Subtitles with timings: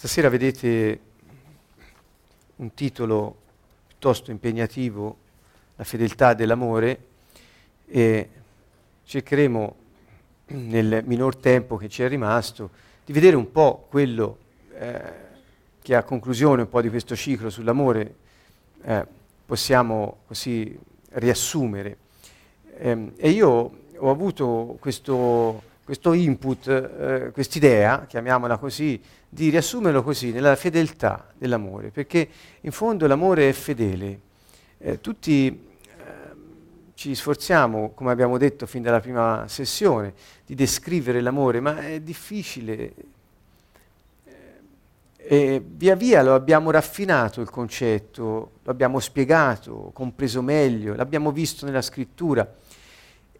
[0.00, 1.00] Stasera vedete
[2.56, 3.36] un titolo
[3.86, 5.18] piuttosto impegnativo,
[5.76, 7.04] La fedeltà dell'amore,
[7.86, 8.30] e
[9.04, 9.76] cercheremo
[10.46, 12.70] nel minor tempo che ci è rimasto
[13.04, 14.38] di vedere un po' quello
[14.72, 15.02] eh,
[15.82, 18.14] che a conclusione un po' di questo ciclo sull'amore
[18.80, 19.06] eh,
[19.44, 20.78] possiamo così
[21.10, 21.98] riassumere.
[22.78, 30.30] Eh, e io ho avuto questo, questo input, eh, quest'idea, chiamiamola così, di riassumerlo così,
[30.30, 32.28] nella fedeltà dell'amore, perché
[32.60, 34.20] in fondo l'amore è fedele.
[34.78, 35.92] Eh, tutti eh,
[36.94, 40.14] ci sforziamo, come abbiamo detto fin dalla prima sessione,
[40.46, 42.92] di descrivere l'amore, ma è difficile.
[44.26, 44.36] Eh,
[45.16, 48.22] e via via lo abbiamo raffinato il concetto,
[48.62, 52.48] lo abbiamo spiegato, compreso meglio, l'abbiamo visto nella scrittura.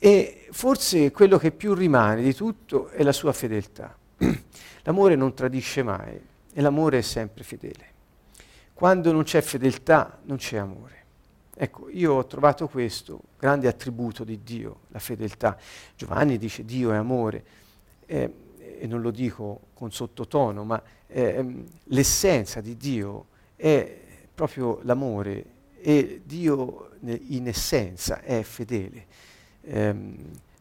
[0.02, 3.95] E forse quello che più rimane di tutto è la sua fedeltà.
[4.84, 6.18] L'amore non tradisce mai
[6.52, 7.88] e l'amore è sempre fedele.
[8.73, 11.04] Quando non c'è fedeltà non c'è amore.
[11.54, 15.59] Ecco, io ho trovato questo grande attributo di Dio, la fedeltà.
[15.95, 17.45] Giovanni dice Dio è amore
[18.07, 18.35] eh,
[18.79, 23.98] e non lo dico con sottotono, ma eh, l'essenza di Dio è
[24.35, 25.45] proprio l'amore
[25.82, 29.07] e Dio in essenza è fedele,
[29.63, 29.93] eh,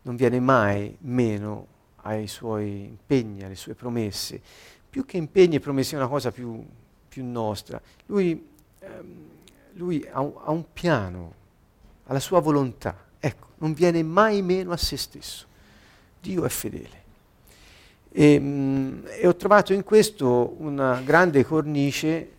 [0.02, 1.67] non viene mai meno
[2.03, 4.42] ai suoi impegni, alle sue promesse.
[4.89, 6.64] Più che impegni e promesse è una cosa più,
[7.08, 7.81] più nostra.
[8.08, 8.47] Lui,
[8.80, 9.27] ehm,
[9.73, 11.33] lui ha, un, ha un piano,
[12.05, 12.97] ha la sua volontà.
[13.20, 15.45] Ecco, non viene mai meno a se stesso.
[16.22, 17.03] Dio è fedele.
[18.11, 22.31] E, mh, mm, e, ho trovato in questo una grande cornice,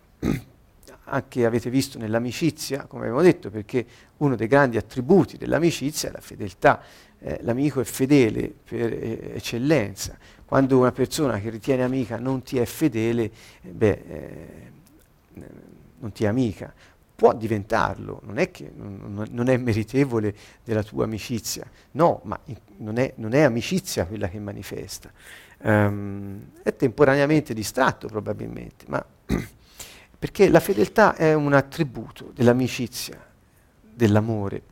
[1.10, 3.84] anche avete visto nell'amicizia, come abbiamo detto, perché
[4.18, 6.82] uno dei grandi attributi dell'amicizia è la fedeltà
[7.20, 10.16] eh, l'amico è fedele per eh, eccellenza.
[10.44, 13.30] Quando una persona che ritiene amica non ti è fedele,
[13.62, 14.72] eh, beh, eh,
[15.98, 16.72] non ti è amica.
[17.14, 22.56] Può diventarlo, non è che non, non è meritevole della tua amicizia, no, ma in,
[22.78, 25.12] non, è, non, è, amicizia quella che manifesta.
[25.62, 29.04] Um, è temporaneamente distratto probabilmente, ma
[30.20, 33.18] perché la fedeltà è un attributo dell'amicizia,
[33.80, 34.62] dell'amore.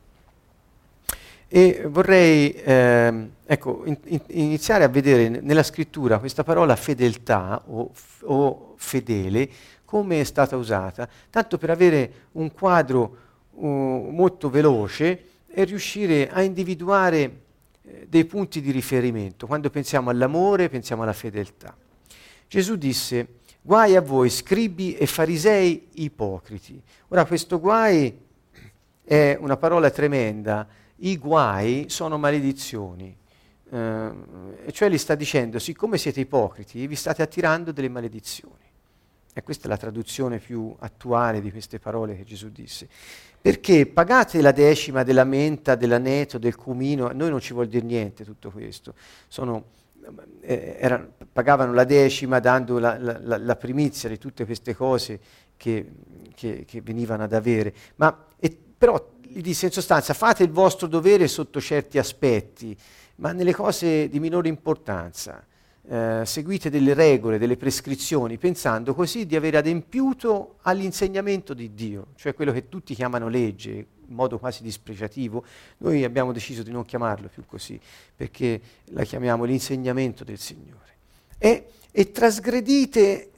[1.47, 7.91] E vorrei ehm, ecco, in, in, iniziare a vedere nella scrittura questa parola fedeltà o,
[8.25, 9.49] o, fedele
[9.85, 13.17] come è stata usata, tanto per avere un quadro
[13.53, 17.39] uh, molto veloce e riuscire a individuare
[17.81, 19.47] eh, dei punti di riferimento.
[19.47, 21.75] Quando pensiamo all'amore, pensiamo alla fedeltà.
[22.47, 26.81] Gesù disse, guai a voi scribi e farisei ipocriti.
[27.09, 28.19] Ora questo guai
[29.03, 30.67] è una parola tremenda
[31.01, 33.15] i guai sono maledizioni.
[33.69, 34.11] Eh,
[34.71, 38.55] cioè gli sta dicendo, siccome siete ipocriti, vi state attirando delle maledizioni.
[39.31, 42.89] E questa è la traduzione più attuale di queste parole che Gesù disse.
[43.39, 47.85] Perché pagate la decima della menta, dell'aneto, del cumino, a noi non ci vuol dire
[47.85, 48.95] niente tutto questo.
[49.27, 49.65] Sono,
[50.41, 55.19] eh, erano, pagavano la decima dando la, la, la, primizia di tutte queste cose
[55.57, 55.91] che,
[56.35, 57.73] che, che venivano ad avere.
[57.95, 62.75] Ma, e, però gli disse in sostanza fate il vostro dovere sotto certi aspetti,
[63.15, 65.43] ma nelle cose di minore importanza.
[65.91, 72.35] Eh, seguite delle regole, delle prescrizioni, pensando così di aver adempiuto all'insegnamento di Dio, cioè
[72.35, 75.43] quello che tutti chiamano legge, in modo quasi dispregiativo.
[75.77, 77.79] Noi abbiamo deciso di non chiamarlo più così,
[78.15, 80.97] perché la chiamiamo l'insegnamento del Signore.
[81.37, 83.31] E, e trasgredite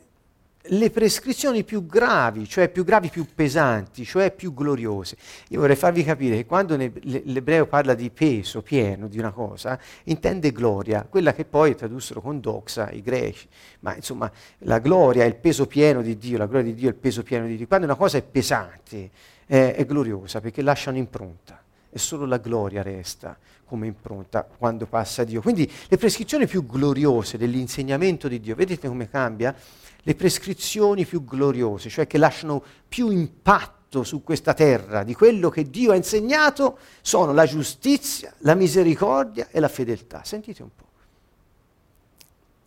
[0.66, 5.18] le prescrizioni più gravi, cioè più gravi, più pesanti, cioè più gloriose.
[5.50, 10.52] Io vorrei farvi capire che quando l'ebreo parla di peso pieno di una cosa, intende
[10.52, 13.48] gloria, quella che poi tradussero con doxa i greci.
[13.80, 16.92] Ma insomma, la gloria è il peso pieno di Dio, la gloria di Dio è
[16.92, 17.68] il peso pieno di Dio.
[17.68, 19.10] Quando una cosa è pesante,
[19.46, 21.60] è, è gloriosa, perché lascia un'impronta.
[21.94, 25.42] E solo la gloria resta come impronta quando passa Dio.
[25.42, 29.56] Quindi le prescrizioni più gloriose dell'insegnamento di Dio, vedete come cambia?
[30.04, 35.70] Le prescrizioni più gloriose, cioè che lasciano più impatto su questa terra di quello che
[35.70, 40.24] Dio ha insegnato, sono la giustizia, la misericordia e la fedeltà.
[40.24, 40.86] Sentite un po'.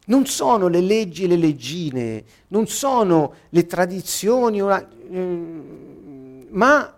[0.06, 4.60] Non sono le leggi e le leggine, non sono le tradizioni,
[6.50, 6.94] ma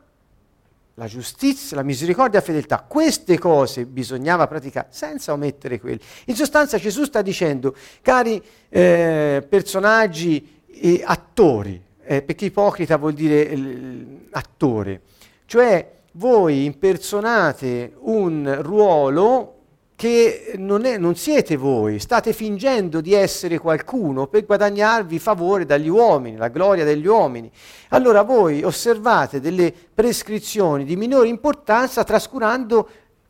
[0.97, 2.85] la giustizia, la misericordia la fedeltà.
[2.87, 6.01] Queste cose bisognava praticare senza omettere quelle.
[6.27, 13.49] In sostanza Gesù sta dicendo, cari eh, personaggi e attori, eh, perché ipocrita vuol dire
[13.49, 15.03] eh, attore,
[15.47, 19.56] cioè voi impersonate un ruolo
[19.97, 25.89] che non, è, non, siete voi, state fingendo di essere qualcuno per guadagnarvi favore dagli
[25.89, 27.51] uomini, la gloria degli uomini.
[27.89, 32.89] Allora voi osservate delle prescrizioni di minore importanza trascurando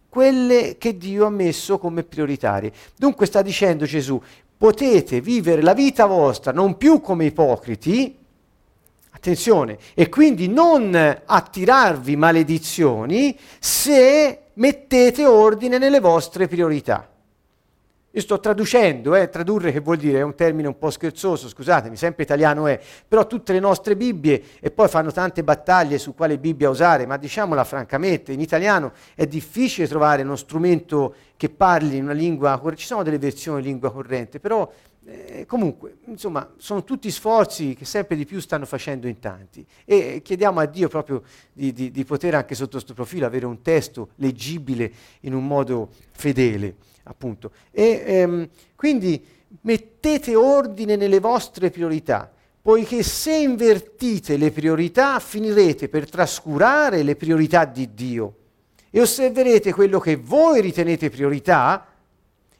[0.09, 2.73] quelle che Dio ha messo come prioritarie.
[2.97, 4.21] Dunque sta dicendo Gesù,
[4.59, 8.19] potete vivere la vita vostra non più come ipocriti,
[9.11, 17.11] attenzione, e quindi non attirarvi maledizioni se mettete ordine nelle vostre priorità.
[18.17, 21.97] Io sto traducendo, eh, tradurre che vuol dire, è un termine un po' scherzoso, scusatemi,
[21.97, 26.39] sempre italiano è, però tutte le nostre Bibbie, e poi fanno tante battaglie su quale
[26.39, 32.05] Bibbia usare, ma diciamola francamente, in italiano è difficile trovare uno strumento che parli in
[32.05, 34.67] una lingua, ci sono delle versioni in lingua corrente, però
[35.09, 40.21] eh, comunque, insomma, sono tutti sforzi che sempre di più stanno facendo in tanti e
[40.21, 41.23] chiediamo a Dio proprio
[41.53, 45.91] di, di, di poter anche sotto questo profilo avere un testo leggibile in un modo
[46.11, 46.75] fedele
[47.05, 47.53] appunto.
[47.71, 49.25] E ehm, quindi
[49.61, 57.65] mettete ordine nelle vostre priorità, poiché se invertite le priorità finirete per trascurare le priorità
[57.65, 58.35] di Dio
[58.91, 61.87] e osserverete quello che voi ritenete priorità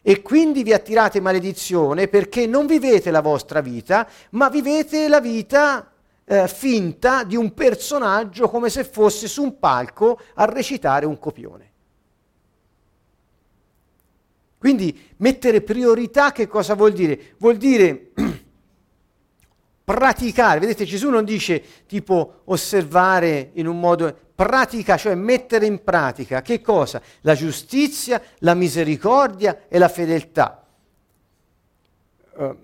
[0.09, 5.91] e quindi vi attirate maledizione perché non vivete la vostra vita, ma vivete la vita
[6.25, 11.73] eh, finta di un personaggio come se fosse su un palco a recitare un copione.
[14.59, 17.35] Quindi mettere priorità che cosa vuol dire?
[17.39, 18.13] Vuol dire
[19.83, 26.43] praticare, vedete Gesù non dice tipo osservare in un modo, pratica, cioè mettere in pratica
[26.43, 27.03] che cosa?
[27.23, 30.65] La giustizia, la misericordia e la fedeltà.
[32.35, 32.57] Uh,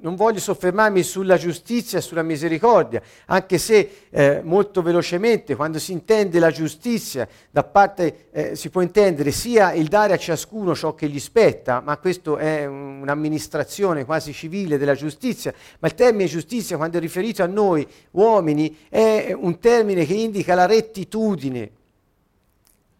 [0.00, 5.92] non voglio soffermarmi sulla giustizia e sulla misericordia, anche se eh, molto velocemente quando si
[5.92, 10.94] intende la giustizia, da parte eh, si può intendere sia il dare a ciascuno ciò
[10.94, 16.76] che gli spetta, ma questo è un'amministrazione quasi civile della giustizia, ma il termine giustizia
[16.76, 21.70] quando è riferito a noi uomini è un termine che indica la rettitudine,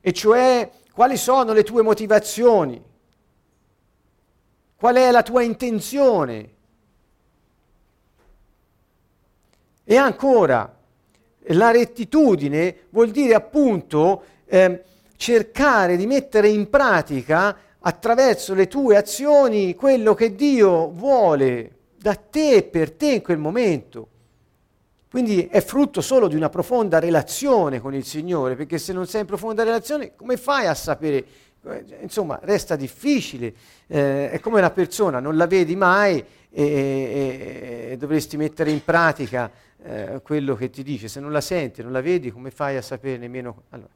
[0.01, 2.83] e cioè quali sono le tue motivazioni,
[4.77, 6.55] qual è la tua intenzione
[9.89, 10.77] E ancora,
[11.51, 14.83] la rettitudine vuol dire appunto eh,
[15.15, 22.57] cercare di mettere in pratica attraverso le tue azioni quello che Dio vuole da te
[22.57, 24.09] e per te in quel momento.
[25.09, 29.21] Quindi è frutto solo di una profonda relazione con il Signore, perché se non sei
[29.21, 31.25] in profonda relazione, come fai a sapere?
[31.65, 33.55] Eh, insomma, resta difficile.
[33.87, 36.19] Eh, è come una persona, non la vedi mai
[36.51, 39.49] e, e, e dovresti mettere in pratica
[39.85, 42.83] eh, quello che ti dice, se non la senti, non la vedi, come fai a
[42.83, 43.63] sapere nemmeno...
[43.71, 43.91] Allora,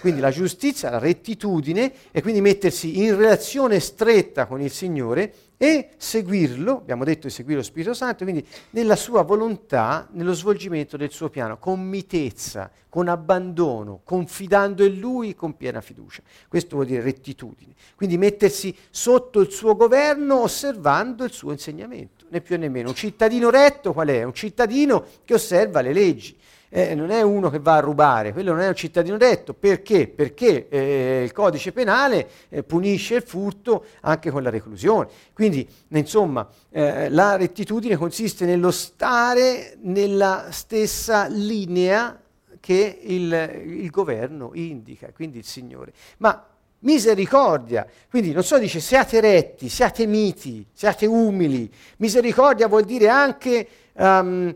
[0.00, 5.90] quindi la giustizia, la rettitudine e quindi mettersi in relazione stretta con il Signore e
[5.96, 11.10] seguirlo, abbiamo detto di seguire lo Spirito Santo, quindi nella sua volontà, nello svolgimento del
[11.10, 16.22] suo piano, con mitezza, con abbandono, confidando in Lui con piena fiducia.
[16.48, 17.74] Questo vuol dire rettitudine.
[17.94, 22.88] Quindi mettersi sotto il suo governo osservando il suo insegnamento, né più né meno.
[22.90, 24.22] Un cittadino retto qual è?
[24.22, 26.36] Un cittadino che osserva le leggi
[26.76, 29.54] eh, non è uno che va a rubare, quello non è un cittadino retto.
[29.54, 30.08] Perché?
[30.08, 35.08] Perché eh, il codice penale eh, punisce il furto anche con la reclusione.
[35.32, 42.20] Quindi, insomma, eh, la rettitudine consiste nello stare nella stessa linea
[42.58, 43.32] che il,
[43.66, 45.92] il governo indica, quindi il Signore.
[46.16, 46.44] Ma
[46.80, 47.86] misericordia.
[48.10, 51.72] Quindi non so, dice siate retti, siate miti, siate umili.
[51.98, 54.52] Misericordia vuol dire anche um,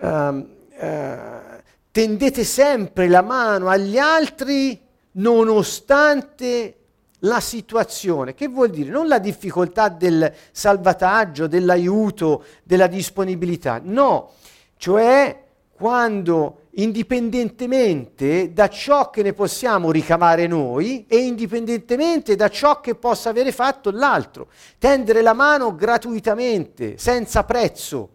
[0.00, 4.80] um, uh, tendete sempre la mano agli altri
[5.12, 6.76] nonostante
[7.20, 8.34] la situazione.
[8.34, 8.90] Che vuol dire?
[8.90, 14.32] Non la difficoltà del salvataggio, dell'aiuto, della disponibilità, no,
[14.76, 15.42] cioè
[15.76, 23.30] quando indipendentemente da ciò che ne possiamo ricavare noi e indipendentemente da ciò che possa
[23.30, 28.10] avere fatto l'altro, tendere la mano gratuitamente, senza prezzo.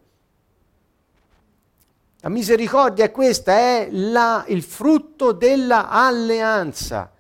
[2.22, 7.12] La misericordia è questa, è la, il frutto dell'alleanza.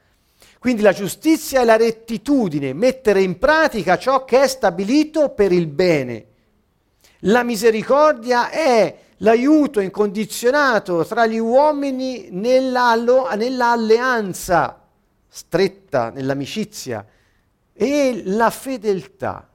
[0.60, 5.68] Quindi la giustizia è la rettitudine, mettere in pratica ciò che è stabilito per il
[5.68, 6.26] bene.
[7.20, 12.94] La misericordia è l'aiuto incondizionato tra gli uomini nella,
[13.36, 14.82] nell'alleanza
[15.30, 17.06] stretta, nell'amicizia
[17.72, 19.48] e la fedeltà.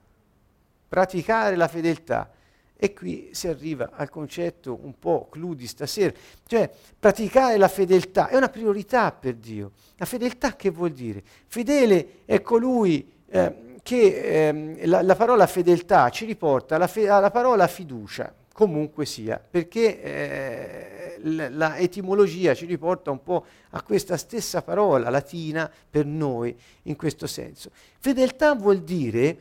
[0.89, 2.31] Praticare la fedeltà
[2.77, 6.13] E qui si arriva al concetto un po' clou di stasera,
[6.47, 9.73] cioè praticare la fedeltà è una priorità per Dio.
[9.97, 11.23] La fedeltà che vuol dire?
[11.47, 17.31] Fedele è colui eh, che eh, la, la, parola fedeltà ci riporta alla, fe- alla
[17.31, 21.19] parola fiducia, comunque sia, perché eh,
[21.51, 27.27] la etimologia ci riporta un po' a questa stessa parola latina per noi in questo
[27.27, 27.71] senso.
[27.99, 29.39] Fedeltà vuol dire,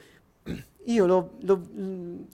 [0.85, 1.62] io lo, lo,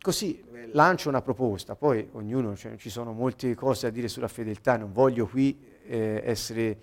[0.02, 4.78] così lancio una proposta, poi ognuno, cioè, ci sono molte cose da dire sulla fedeltà,
[4.78, 6.78] non voglio qui eh, essere,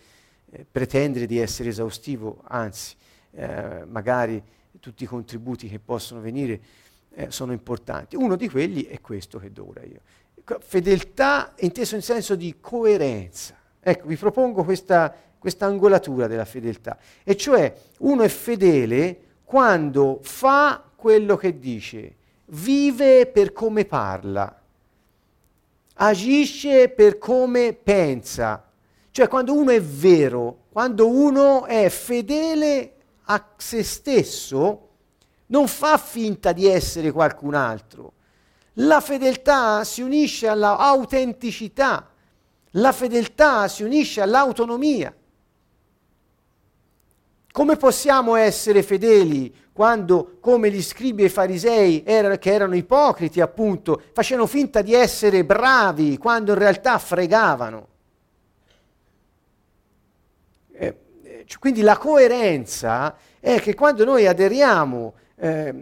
[0.51, 2.95] eh, pretendere di essere esaustivo, anzi,
[3.33, 4.43] eh, magari
[4.81, 6.61] tutti i contributi che possono venire
[7.15, 8.17] eh, sono importanti.
[8.17, 10.01] Uno di quelli è questo che do io.
[10.61, 13.57] Fedeltà inteso in senso di coerenza.
[13.81, 16.99] Ecco, vi propongo questa, questa angolatura della fedeltà.
[17.25, 24.61] E cioè, uno è fedele quando fa quello che dice, vive per come parla,
[25.95, 28.69] agisce per come pensa.
[29.13, 32.95] Cioè, quando uno è vero, quando uno è fedele
[33.27, 34.89] a se stesso,
[35.47, 38.15] non fa finta di essere qualcun altro.
[38.75, 42.11] La fedeltà si unisce all'autenticità,
[42.71, 45.15] la fedeltà si unisce all'autonomia.
[47.57, 53.41] Come possiamo essere fedeli quando, come gli scribi e i farisei, era, che erano ipocriti
[53.41, 57.87] appunto, facevano finta di essere bravi quando in realtà fregavano?
[60.71, 65.75] Eh, eh quindi la coerenza è che quando noi aderiamo eh,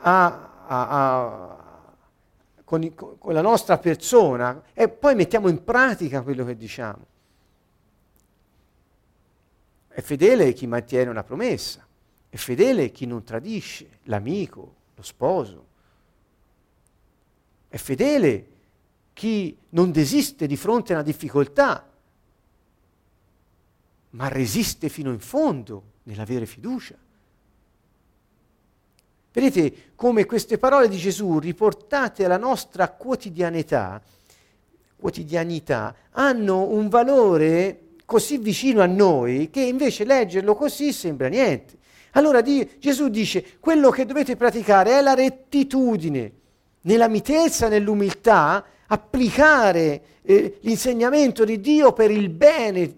[0.00, 1.56] a, a, a,
[2.64, 7.06] con, con la nostra persona e poi mettiamo in pratica quello che diciamo.
[9.98, 11.84] È fedele chi mantiene una promessa,
[12.28, 15.66] è fedele chi non tradisce, l'amico, lo sposo.
[17.66, 18.46] È fedele
[19.12, 21.84] chi non desiste di fronte a una difficoltà,
[24.10, 26.94] ma resiste fino in fondo nell'avere fiducia.
[29.32, 34.00] Vedete come queste parole di Gesù riportate alla nostra quotidianità,
[34.94, 41.76] quotidianità hanno un valore così vicino a noi che invece leggerlo così sembra niente.
[42.12, 46.32] Allora di, Gesù dice, quello che dovete praticare è la rettitudine,
[46.84, 52.90] nella mitezza, nell'umiltà, applicare eh, l'insegnamento di Dio per il bene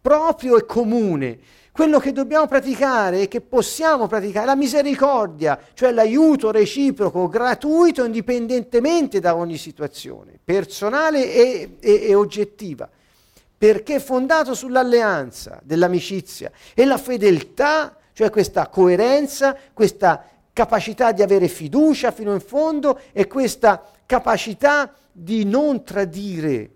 [0.00, 1.38] proprio e comune
[1.70, 8.02] quello che dobbiamo praticare e che possiamo praticare è la misericordia, cioè l'aiuto reciproco, gratuito,
[8.02, 12.90] indipendentemente da ogni situazione, personale e, e, e oggettiva,
[13.58, 21.48] perché è fondato sull'alleanza dell'amicizia e la fedeltà, cioè questa coerenza, questa capacità di avere
[21.48, 26.70] fiducia fino in fondo e questa capacità di non tradire.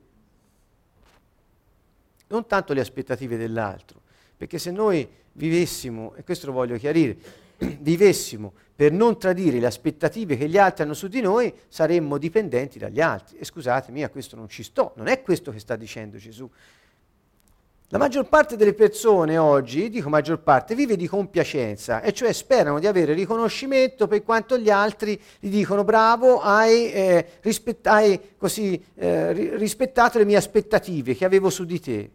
[2.26, 4.00] Non tanto le aspettative dell'altro,
[4.36, 7.16] perché se noi vivessimo, e questo lo voglio chiarire,
[7.80, 12.78] vivessimo per non tradire le aspettative che gli altri hanno su di noi, saremmo dipendenti
[12.78, 13.36] dagli altri.
[13.36, 16.50] E scusatemi, a questo non ci sto, non è questo che sta dicendo Gesù.
[17.92, 22.78] La maggior parte delle persone oggi, dico maggior parte, vive di compiacenza, e cioè sperano
[22.78, 28.82] di avere riconoscimento per quanto gli altri gli dicono bravo, hai, eh, rispett- hai così,
[28.94, 32.10] eh, rispettato le mie aspettative che avevo su di te.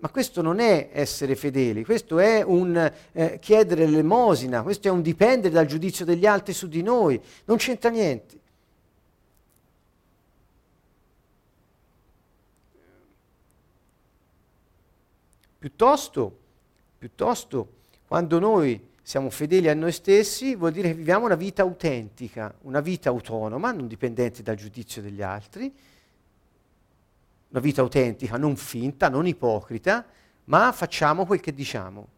[0.00, 5.02] Ma questo non è essere fedeli, questo è un eh, chiedere l'elemosina, questo è un
[5.02, 8.38] dipendere dal giudizio degli altri su di noi, non c'entra niente.
[15.58, 16.38] Piuttosto,
[16.96, 17.68] piuttosto,
[18.06, 22.80] quando noi siamo fedeli a noi stessi, vuol dire che viviamo una vita autentica, una
[22.80, 25.74] vita autonoma, non dipendente dal giudizio degli altri,
[27.50, 30.04] una vita autentica, non finta, non ipocrita,
[30.44, 32.08] ma facciamo quel che diciamo.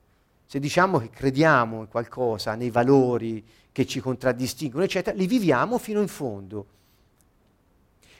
[0.47, 6.01] Se diciamo che crediamo in qualcosa, nei valori che ci contraddistinguono, eccetera, li viviamo fino
[6.01, 6.67] in fondo.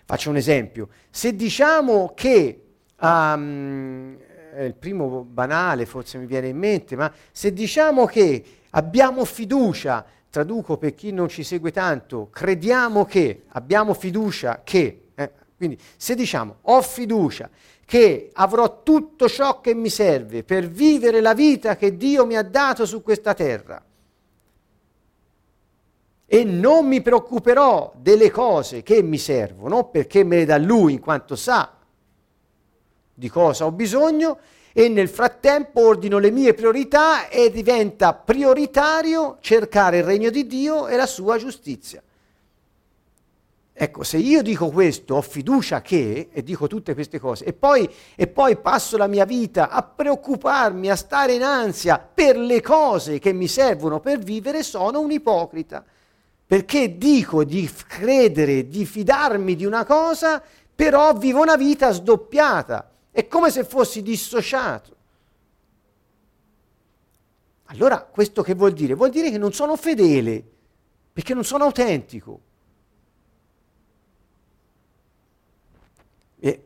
[0.05, 0.89] Faccio un esempio.
[1.11, 2.67] Se diciamo che,
[3.01, 4.17] um,
[4.53, 10.05] è il primo banale forse mi viene in mente, ma se diciamo che abbiamo fiducia,
[10.29, 15.10] traduco per chi non ci segue tanto, crediamo che, abbiamo fiducia che,
[15.61, 17.51] quindi se diciamo ho fiducia
[17.85, 22.43] che avrò tutto ciò che mi serve per vivere la vita che Dio mi ha
[22.43, 23.85] dato su questa terra
[26.25, 31.01] e non mi preoccuperò delle cose che mi servono perché me le dà Lui in
[31.01, 31.75] quanto sa
[33.13, 34.39] di cosa ho bisogno
[34.73, 40.89] e nel frattempo ordino le mie priorità e diventa prioritario cercare il regno di Dio
[40.89, 42.03] e la sua giustizia.
[43.73, 47.89] Ecco, se io dico questo, ho fiducia che, e dico tutte queste cose, e poi,
[48.15, 53.19] e poi, passo la mia vita a preoccuparmi, a stare in ansia per le cose
[53.19, 55.85] che mi servono per vivere, sono un ipocrita.
[56.47, 60.43] Perché dico di credere, di fidarmi di una cosa,
[60.75, 62.91] però vivo una vita sdoppiata.
[63.11, 64.97] È come se fossi dissociato.
[67.67, 68.95] Allora, questo che vuol dire?
[68.95, 70.45] Vuol dire che non sono fedele,
[71.13, 72.41] perché non sono autentico.
[76.41, 76.65] E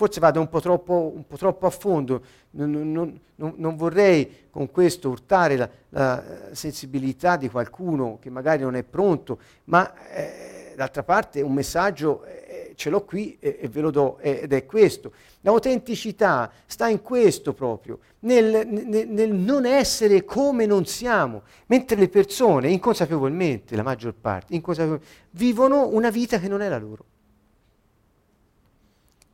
[0.00, 4.48] forse vado un po' troppo, un po troppo a fondo, non, non, non, non, vorrei
[4.48, 10.72] con questo urtare la, la, sensibilità di qualcuno che magari non è pronto, ma eh,
[10.74, 14.64] d'altra parte un messaggio eh, ce l'ho qui e, e, ve lo do ed è
[14.64, 15.12] questo.
[15.42, 22.08] L'autenticità sta in questo proprio, nel, nel, nel non essere come non siamo, mentre le
[22.08, 24.58] persone inconsapevolmente, la maggior parte,
[25.32, 27.04] vivono una vita che non è la loro.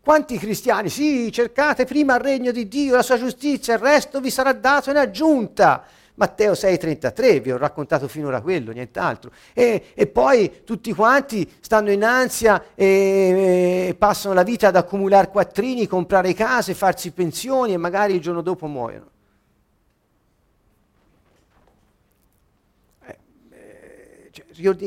[0.06, 0.88] Quanti cristiani?
[0.88, 4.90] Sì, cercate prima il regno di Dio, la sua giustizia, il resto vi sarà dato
[4.90, 5.82] in aggiunta.
[6.14, 9.32] Matteo 6,33, vi ho raccontato finora quello, nient'altro.
[9.52, 15.28] E, e, poi tutti quanti stanno in ansia e, e passano la vita ad accumulare
[15.28, 19.10] quattrini, comprare case, farsi pensioni e magari il giorno dopo muoiono.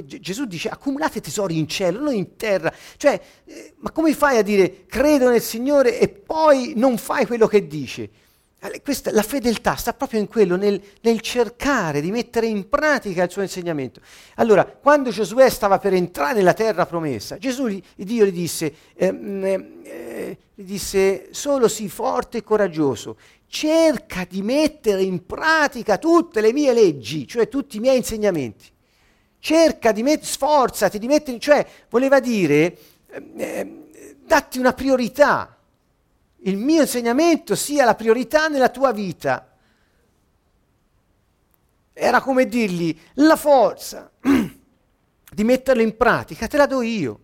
[0.03, 2.74] Gesù dice accumulate tesori in cielo, non in terra.
[2.98, 7.48] Cioè, eh, ma come fai a dire credo nel Signore e poi non fai quello
[7.48, 8.10] che dice?
[8.84, 13.32] Questa, la fedeltà sta proprio in quello, nel, nel, cercare di mettere in pratica il
[13.32, 14.01] suo insegnamento.
[14.36, 20.38] Allora, quando Giosuè stava per entrare nella terra promessa, Gesù, Dio gli disse, ehm, eh,
[20.53, 23.15] gli disse, solo sii forte e coraggioso,
[23.48, 28.65] cerca di mettere in pratica tutte le mie leggi, cioè tutti i miei insegnamenti
[29.39, 32.77] cerca di mettere, sforzati di mettere, cioè voleva dire,
[33.38, 35.58] eh, datti una priorità,
[36.43, 39.46] il mio insegnamento sia la priorità nella tua vita.
[41.93, 47.19] Era come dirgli, la forza di metterlo in pratica te la do io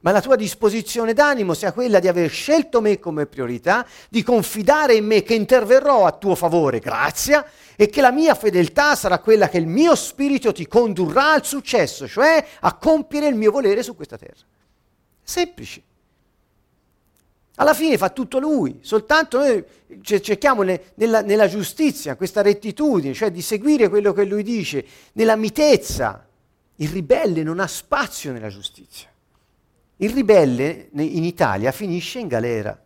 [0.00, 4.94] ma la tua disposizione d'animo sia quella di aver scelto me come priorità, di confidare
[4.94, 7.44] in me che interverrò a tuo favore, grazia,
[7.80, 12.06] e che la mia fedeltà sarà quella che il mio spirito ti condurrà al successo,
[12.06, 14.44] cioè a compiere il mio volere su questa terra.
[15.22, 15.82] Semplice.
[17.54, 19.64] Alla fine fa tutto lui, soltanto noi
[20.02, 26.28] cerchiamo nella, nella giustizia, questa rettitudine, cioè di seguire quello che lui dice, nella mitezza.
[26.74, 29.08] Il ribelle non ha spazio nella giustizia.
[29.96, 32.78] Il ribelle in Italia finisce in galera.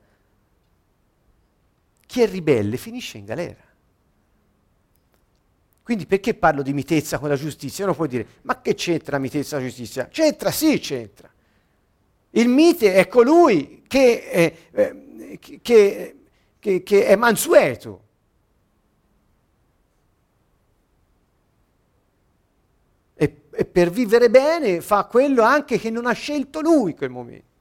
[2.07, 3.73] Chi è ribelle finisce in galera.
[5.85, 7.85] Quindi perché parlo di mitezza con la giustizia?
[7.85, 10.09] Uno può dire, ma che c'entra mitezza con la giustizia?
[10.09, 11.31] C'entra, sì, c'entra.
[12.31, 16.17] Il mite è colui che è, eh, che,
[16.59, 18.03] che, che è mansueto,
[23.57, 27.53] e per vivere bene fa quello anche che non ha scelto lui quel momento.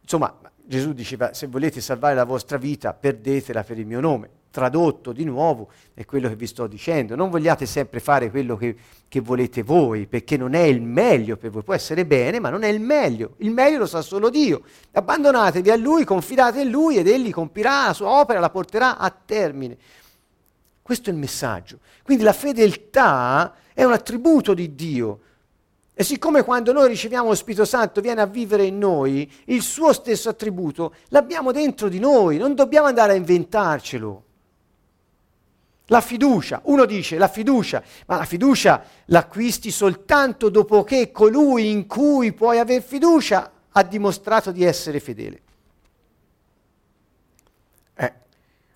[0.00, 4.30] Insomma, Gesù diceva, se volete salvare la vostra vita, perdetela per il mio nome.
[4.56, 7.14] Tradotto di nuovo è quello che vi sto dicendo.
[7.14, 8.74] Non vogliate sempre fare quello che,
[9.06, 11.62] che volete voi, perché non è il meglio per voi.
[11.62, 13.34] Può essere bene, ma non è il meglio.
[13.40, 14.62] Il meglio lo sa solo Dio.
[14.92, 19.10] Abbandonatevi a Lui, confidate in Lui ed Egli compirà la sua opera, la porterà a
[19.10, 19.76] termine.
[20.80, 21.80] Questo è il messaggio.
[22.02, 25.20] Quindi la fedeltà è un attributo di Dio.
[25.92, 29.92] E siccome quando noi riceviamo lo Spirito Santo viene a vivere in noi, il suo
[29.92, 34.25] stesso attributo l'abbiamo dentro di noi, non dobbiamo andare a inventarcelo.
[35.86, 41.86] La fiducia, uno dice la fiducia, ma la fiducia l'acquisti soltanto dopo che colui in
[41.86, 45.40] cui puoi avere fiducia ha dimostrato di essere fedele.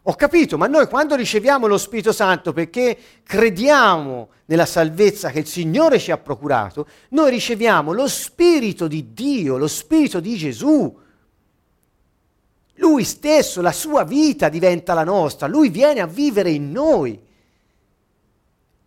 [0.04, 5.46] Ho capito, ma noi quando riceviamo lo Spirito Santo perché crediamo nella salvezza che il
[5.46, 10.98] Signore ci ha procurato, noi riceviamo lo Spirito di Dio, lo Spirito di Gesù.
[12.80, 17.28] Lui stesso, la sua vita diventa la nostra, lui viene a vivere in noi.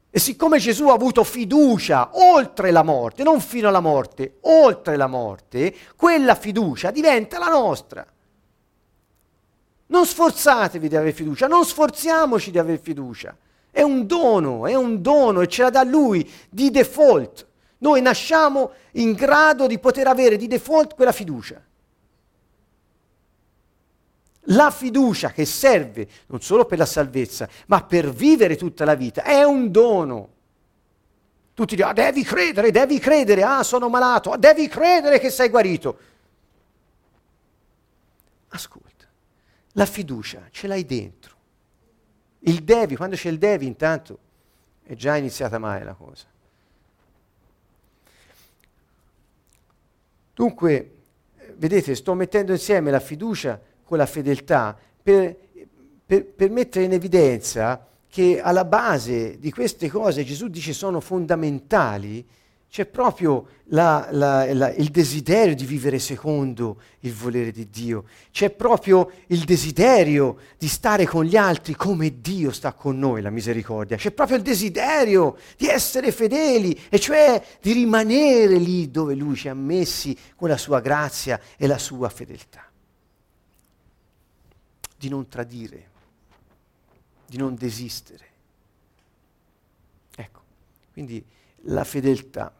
[0.10, 5.06] E siccome Gesù ha avuto fiducia oltre la morte, non fino alla morte, oltre la
[5.06, 8.06] morte, quella fiducia diventa la nostra.
[9.88, 13.38] Non sforzatevi di avere fiducia, non sforziamoci di avere fiducia.
[13.70, 17.46] È un dono, è un dono e ce la dà lui di default.
[17.80, 21.62] Noi nasciamo in grado di poter avere di default quella fiducia.
[24.48, 29.24] La fiducia che serve non solo per la salvezza, ma per vivere tutta la vita,
[29.24, 30.30] è un dono.
[31.54, 35.50] Tutti dicono, ah, devi credere, devi credere, ah sono malato, ah, devi credere che sei
[35.50, 35.98] guarito.
[38.50, 39.06] Ascolta,
[39.74, 41.32] la fiducia ce l'hai dentro.
[42.40, 44.20] Il devi, quando c'è il devi intanto
[44.84, 46.26] è già iniziata male la cosa.
[50.34, 50.96] Dunque,
[51.56, 55.38] vedete, sto mettendo insieme la fiducia con la fedeltà per,
[56.06, 62.24] per, per mettere in evidenza che alla base di queste cose Gesù dice sono fondamentali,
[62.74, 68.50] c'è proprio la, la, la, il desiderio di vivere secondo il volere di Dio, c'è
[68.50, 73.96] proprio il desiderio di stare con gli altri come Dio sta con noi, la misericordia,
[73.96, 79.50] c'è proprio il desiderio di essere fedeli, e cioè di rimanere lì dove Lui ci
[79.50, 82.64] ha messi con la sua grazia e la sua fedeltà,
[85.04, 85.90] di non tradire,
[87.26, 88.26] di non desistere.
[90.16, 90.42] Ecco,
[90.94, 91.22] quindi
[91.64, 92.54] la fedeltà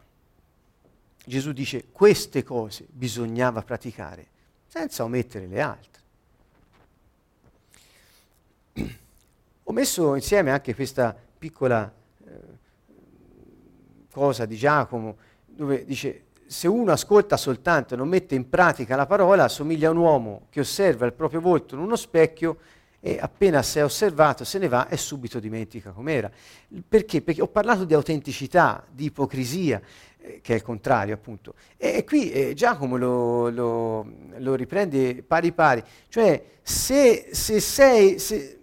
[1.24, 4.26] Gesù dice queste cose bisognava praticare
[4.66, 6.02] senza omettere le altre.
[9.62, 11.90] Ho messo insieme anche questa piccola
[12.26, 12.40] eh,
[14.10, 19.06] cosa di Giacomo dove dice se uno ascolta soltanto e non mette in pratica la
[19.06, 22.58] parola assomiglia a un uomo che osserva il proprio volto in uno specchio
[23.06, 26.30] e appena si è osservato se ne va e subito dimentica com'era.
[26.88, 27.20] Perché?
[27.20, 29.78] Perché ho parlato di autenticità, di ipocrisia,
[30.16, 31.52] eh, che è il contrario appunto.
[31.76, 34.06] E, e qui eh, Giacomo lo, lo,
[34.38, 38.58] lo, riprende pari pari, cioè se, se sei, se,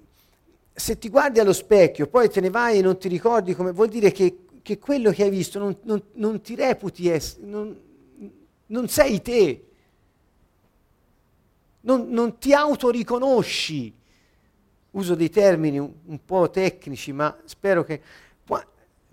[0.74, 3.90] se, ti guardi allo specchio, poi te ne vai e non ti ricordi come, vuol
[3.90, 7.78] dire che, che quello che hai visto non, non, non ti reputi, es, non,
[8.68, 9.66] non sei te,
[11.82, 14.00] non, ti autoriconosci.
[14.92, 18.02] Uso dei termini un, un po' tecnici, ma spero che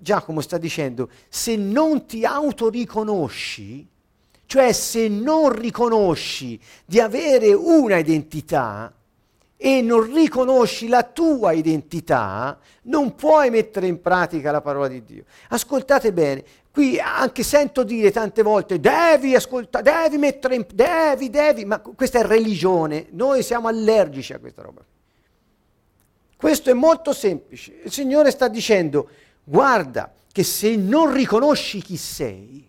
[0.01, 3.87] Giacomo sta dicendo, se non ti autoriconosci,
[4.47, 8.95] cioè se non riconosci di avere una identità
[9.61, 15.25] e non riconosci la tua identità, non puoi mettere in pratica la parola di Dio.
[15.49, 21.65] Ascoltate bene, qui anche sento dire tante volte devi ascoltare, devi mettere in devi, devi,
[21.65, 24.81] ma questa è religione, noi siamo allergici a questa roba.
[26.37, 27.81] Questo è molto semplice.
[27.83, 29.11] Il Signore sta dicendo
[29.43, 32.65] guarda che se non riconosci chi sei,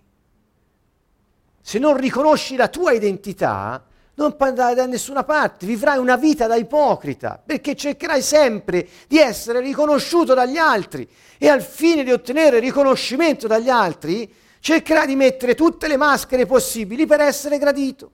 [1.62, 3.86] se non riconosci la tua identità,
[4.19, 9.62] non andrai da nessuna parte, vivrai una vita da ipocrita, perché cercherai sempre di essere
[9.62, 15.88] riconosciuto dagli altri e al fine di ottenere riconoscimento dagli altri, cercherai di mettere tutte
[15.88, 18.12] le maschere possibili per essere gradito.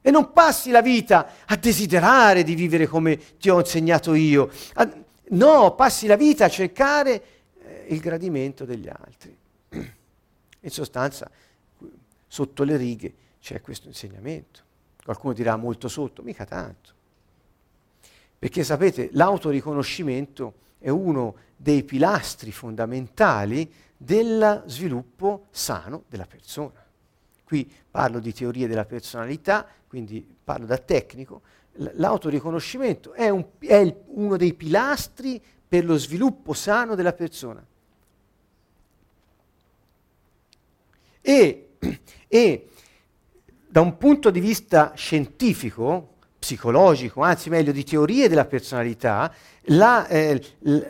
[0.00, 4.88] E non passi la vita a desiderare di vivere come ti ho insegnato io, a,
[5.32, 7.22] No, passi la vita a cercare
[7.62, 9.34] eh, il gradimento degli altri.
[10.64, 11.30] In sostanza,
[12.26, 14.60] sotto le righe c'è questo insegnamento.
[15.04, 16.90] Qualcuno dirà molto sotto, mica tanto.
[18.38, 26.84] Perché sapete, l'autoriconoscimento è uno dei pilastri fondamentali del sviluppo sano della persona.
[27.44, 33.94] Qui parlo di teorie della personalità, quindi parlo da tecnico, l'autoriconoscimento è, un, è il,
[34.06, 37.64] uno dei pilastri per lo sviluppo sano della persona.
[41.20, 41.68] E,
[42.28, 42.68] e,
[43.72, 50.38] da un punto di vista scientifico, psicologico, anzi meglio di teorie della personalità, la, eh,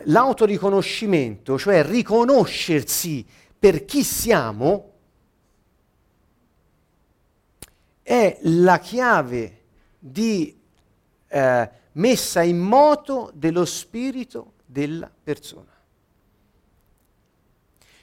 [0.03, 3.25] l'autoriconoscimento, cioè riconoscersi
[3.57, 4.91] per chi siamo,
[8.01, 9.61] è la chiave
[9.97, 10.59] di
[11.29, 15.71] eh, messa in moto dello spirito della persona.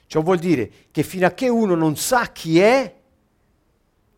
[0.07, 3.00] Ciò vuol dire che fino a che uno non sa chi è,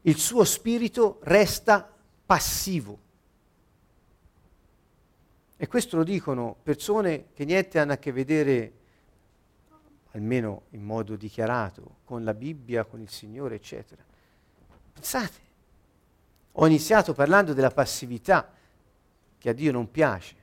[0.03, 1.89] il suo spirito resta
[2.25, 2.99] passivo.
[5.55, 8.73] E questo lo dicono persone che niente hanno a che vedere,
[10.11, 14.03] almeno in modo dichiarato, con la Bibbia, con il Signore, eccetera.
[14.93, 15.39] Pensate,
[16.53, 18.51] ho iniziato parlando della passività
[19.37, 20.35] che a Dio non piace.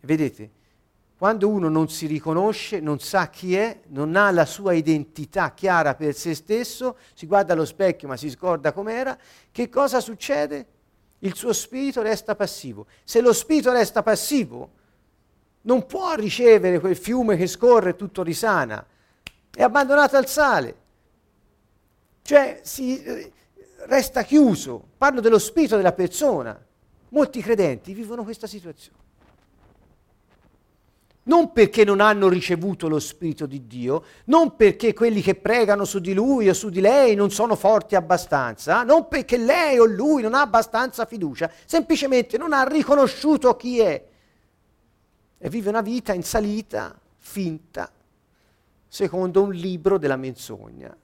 [0.00, 0.50] Vedete,
[1.22, 5.94] quando uno non si riconosce, non sa chi è, non ha la sua identità chiara
[5.94, 9.16] per se stesso, si guarda allo specchio ma si scorda com'era,
[9.52, 10.66] che cosa succede?
[11.20, 12.86] Il suo spirito resta passivo.
[13.04, 14.70] Se lo spirito resta passivo,
[15.60, 18.84] non può ricevere quel fiume che scorre e tutto risana,
[19.54, 20.74] è abbandonato al sale.
[22.22, 23.32] Cioè si, eh,
[23.86, 24.88] resta chiuso.
[24.98, 26.60] Parlo dello spirito della persona.
[27.10, 29.01] Molti credenti vivono questa situazione.
[31.24, 36.00] Non perché non hanno ricevuto lo Spirito di Dio, non perché quelli che pregano su
[36.00, 40.22] di lui o su di lei non sono forti abbastanza, non perché lei o lui
[40.22, 44.04] non ha abbastanza fiducia, semplicemente non ha riconosciuto chi è.
[45.38, 47.90] E vive una vita in salita, finta,
[48.88, 50.96] secondo un libro della menzogna,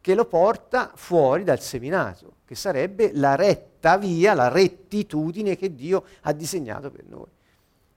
[0.00, 6.04] che lo porta fuori dal seminato, che sarebbe la retta via, la rettitudine che Dio
[6.22, 7.34] ha disegnato per noi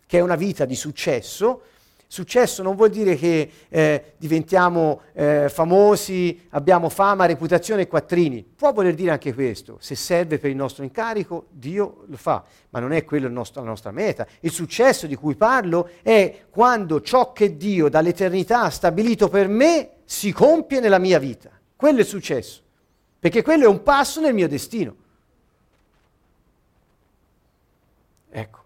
[0.09, 1.61] che è una vita di successo.
[2.07, 8.43] Successo non vuol dire che eh, diventiamo eh, famosi, abbiamo fama, reputazione e quattrini.
[8.43, 9.77] Può voler dire anche questo.
[9.79, 13.91] Se serve per il nostro incarico, Dio lo fa, ma non è nostro, la nostra
[13.91, 14.25] meta.
[14.39, 19.91] Il successo di cui parlo è quando ciò che Dio dall'eternità ha stabilito per me
[20.05, 21.51] si compie nella mia vita.
[21.75, 22.63] Quello è successo,
[23.19, 24.95] perché quello è un passo nel mio destino.
[28.31, 28.59] Ecco.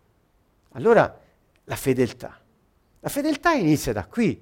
[0.71, 1.17] Allora,
[1.65, 2.39] la fedeltà.
[2.99, 4.41] La fedeltà inizia da qui,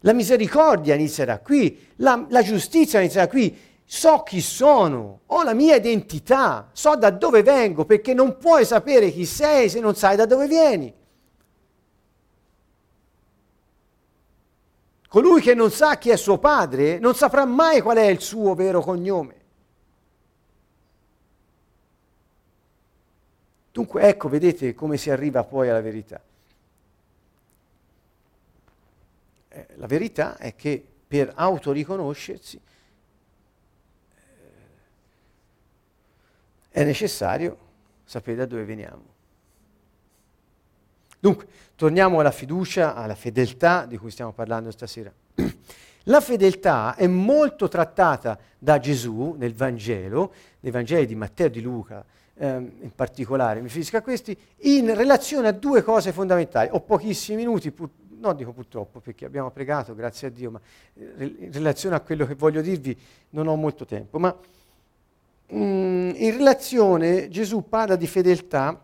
[0.00, 3.56] la misericordia inizia da qui, la, la giustizia inizia da qui.
[3.86, 9.10] So chi sono, ho la mia identità, so da dove vengo, perché non puoi sapere
[9.10, 10.92] chi sei se non sai da dove vieni.
[15.08, 18.54] Colui che non sa chi è suo padre non saprà mai qual è il suo
[18.54, 19.42] vero cognome.
[23.70, 26.20] Dunque ecco, vedete come si arriva poi alla verità.
[29.54, 32.60] Eh, la verità è che per autoriconoscersi
[34.16, 34.20] eh,
[36.70, 37.58] è necessario
[38.02, 39.12] sapere da dove veniamo.
[41.20, 45.12] Dunque, torniamo alla fiducia, alla fedeltà di cui stiamo parlando stasera.
[46.08, 51.62] La fedeltà è molto trattata da Gesù nel Vangelo, nei Vangeli di Matteo e di
[51.62, 56.68] Luca ehm, in particolare, mi riferisco a questi, in relazione a due cose fondamentali.
[56.72, 57.88] Ho pochissimi minuti, pur,
[58.24, 60.60] no dico purtroppo perché abbiamo pregato, grazie a Dio, ma
[60.94, 62.98] eh, in relazione a quello che voglio dirvi
[63.30, 64.34] non ho molto tempo, ma
[65.52, 68.82] mm, in relazione Gesù parla di fedeltà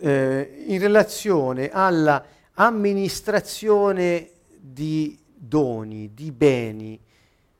[0.00, 6.98] eh, in relazione alla amministrazione di doni, di beni.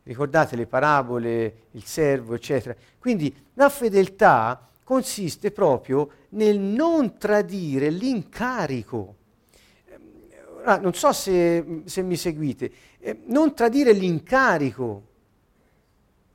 [0.02, 2.74] Ricordate le parabole, il servo, eccetera.
[2.98, 9.18] Quindi la fedeltà consiste proprio nel non tradire l'incarico
[10.64, 15.02] ah, non so se, se mi seguite, eh, non tradire l'incarico,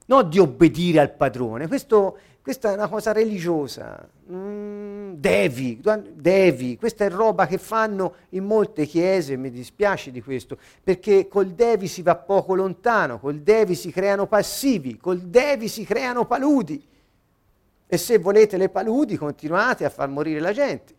[0.08, 5.82] non di obbedire al padrone, Questo, questa è una cosa religiosa, mm, devi,
[6.14, 11.48] devi, questa è roba che fanno in molte chiese, mi dispiace di questo, perché col
[11.54, 16.88] devi si va poco lontano, col devi si creano passivi, col devi si creano paludi.
[17.88, 20.94] E se volete le paludi continuate a far morire la gente.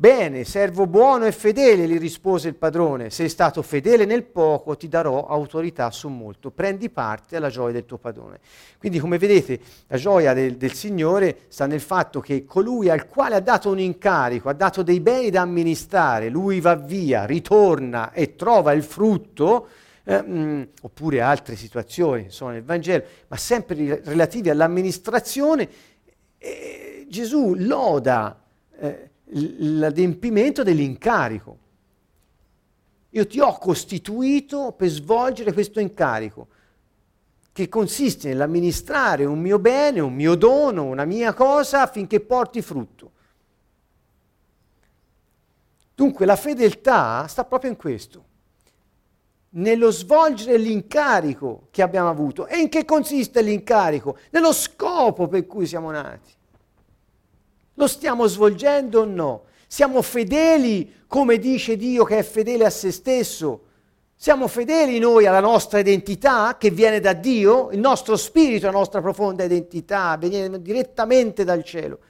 [0.00, 4.86] Bene, servo buono e fedele, gli rispose il padrone, sei stato fedele nel poco, ti
[4.86, 8.38] darò autorità su molto, prendi parte alla gioia del tuo padrone.
[8.78, 9.58] Quindi come vedete
[9.88, 13.80] la gioia del, del Signore sta nel fatto che colui al quale ha dato un
[13.80, 19.66] incarico, ha dato dei beni da amministrare, lui va via, ritorna e trova il frutto,
[20.04, 25.68] eh, mm, oppure altre situazioni sono nel Vangelo, ma sempre relativi all'amministrazione,
[26.38, 28.40] eh, Gesù loda.
[28.78, 31.58] Eh, l'adempimento dell'incarico.
[33.10, 36.48] Io ti ho costituito per svolgere questo incarico,
[37.52, 43.12] che consiste nell'amministrare un mio bene, un mio dono, una mia cosa affinché porti frutto.
[45.94, 48.24] Dunque la fedeltà sta proprio in questo,
[49.50, 52.46] nello svolgere l'incarico che abbiamo avuto.
[52.46, 54.16] E in che consiste l'incarico?
[54.30, 56.30] Nello scopo per cui siamo nati.
[57.78, 59.44] Lo stiamo svolgendo o no?
[59.68, 63.66] Siamo fedeli come dice Dio che è fedele a se stesso?
[64.16, 67.70] Siamo fedeli noi alla nostra identità che viene da Dio?
[67.70, 72.00] Il nostro spirito, la nostra profonda identità viene direttamente dal cielo.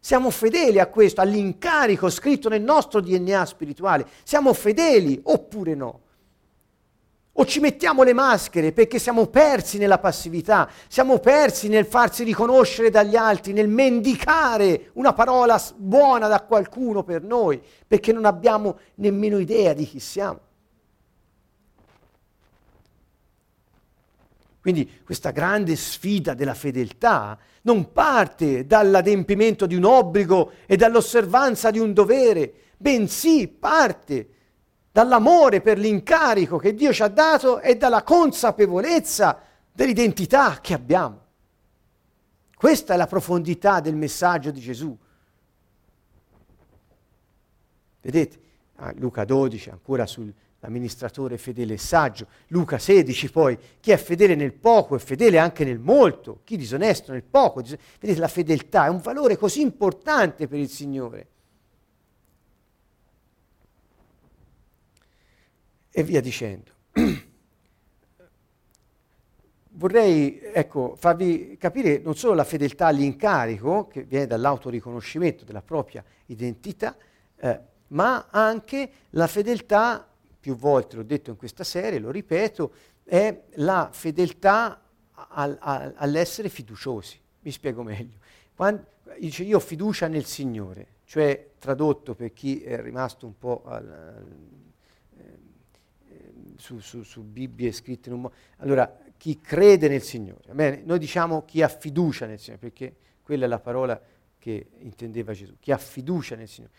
[0.00, 4.06] Siamo fedeli a questo, all'incarico scritto nel nostro DNA spirituale.
[4.22, 6.00] Siamo fedeli oppure no?
[7.40, 12.90] O ci mettiamo le maschere perché siamo persi nella passività, siamo persi nel farsi riconoscere
[12.90, 19.38] dagli altri, nel mendicare una parola buona da qualcuno per noi, perché non abbiamo nemmeno
[19.38, 20.40] idea di chi siamo.
[24.60, 31.78] Quindi questa grande sfida della fedeltà non parte dall'adempimento di un obbligo e dall'osservanza di
[31.78, 34.30] un dovere, bensì parte
[34.98, 41.26] dall'amore per l'incarico che Dio ci ha dato e dalla consapevolezza dell'identità che abbiamo.
[42.56, 44.96] Questa è la profondità del messaggio di Gesù.
[48.00, 48.40] Vedete?
[48.76, 52.26] Ah, Luca 12, ancora sull'amministratore fedele e saggio.
[52.48, 56.40] Luca 16 poi, chi è fedele nel poco è fedele anche nel molto.
[56.42, 57.62] Chi disonesto nel poco.
[57.62, 61.28] Dis- vedete, la fedeltà è un valore così importante per il Signore.
[65.98, 66.70] E via dicendo.
[69.70, 76.96] vorrei ecco, farvi capire non solo la fedeltà all'incarico, che viene dall'autoriconoscimento della propria identità,
[77.36, 80.06] eh, ma anche la fedeltà,
[80.38, 84.80] più volte l'ho detto in questa serie, lo ripeto, è la fedeltà
[85.10, 87.18] al, al, all'essere fiduciosi.
[87.40, 88.18] Mi spiego meglio.
[88.54, 88.84] Quando,
[89.18, 94.46] dice io ho fiducia nel Signore, cioè tradotto per chi è rimasto un po' al,
[96.58, 98.34] su, su, su Bibbie scritte in un modo.
[98.56, 100.52] Allora, chi crede nel Signore.
[100.52, 104.00] Bene, noi diciamo chi ha fiducia nel Signore, perché quella è la parola
[104.38, 106.72] che intendeva Gesù, chi ha fiducia nel Signore.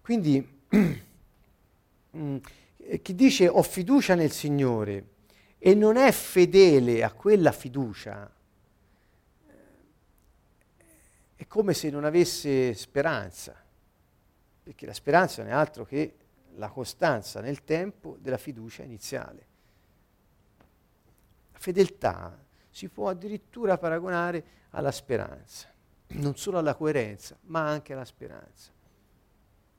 [0.00, 0.60] Quindi
[2.16, 2.36] mm,
[3.02, 5.04] chi dice ho fiducia nel Signore
[5.58, 8.30] e non è fedele a quella fiducia,
[11.36, 13.54] è come se non avesse speranza,
[14.62, 16.14] perché la speranza non è altro che
[16.60, 19.48] la costanza nel tempo della fiducia iniziale
[21.60, 25.68] fedeltà si può addirittura paragonare alla speranza,
[26.08, 28.72] non solo alla coerenza, ma anche alla speranza.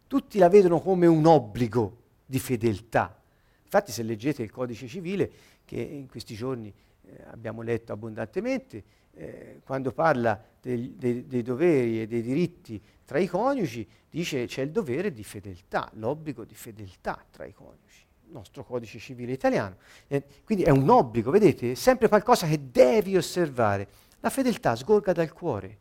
[0.06, 3.20] Tutti la vedono come un obbligo di fedeltà.
[3.64, 5.32] Infatti se leggete il codice civile,
[5.66, 8.84] che in questi giorni eh, abbiamo letto abbondantemente,
[9.14, 14.62] eh, quando parla dei, dei, dei doveri e dei diritti tra i coniugi, dice c'è
[14.62, 19.78] il dovere di fedeltà, l'obbligo di fedeltà tra i coniugi nostro codice civile italiano.
[20.08, 21.72] Eh, quindi è un obbligo, vedete?
[21.72, 23.88] È sempre qualcosa che devi osservare.
[24.22, 25.80] La fedeltà sgorga dal cuore.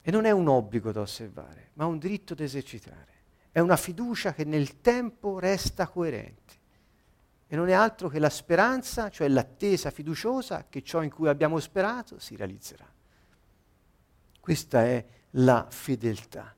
[0.00, 3.10] E non è un obbligo da osservare, ma un diritto da esercitare.
[3.52, 6.60] È una fiducia che nel tempo resta coerente.
[7.52, 11.60] E non è altro che la speranza, cioè l'attesa fiduciosa che ciò in cui abbiamo
[11.60, 12.90] sperato si realizzerà.
[14.40, 16.56] Questa è la fedeltà.